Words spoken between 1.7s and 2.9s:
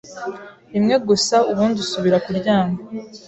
asubira kuryama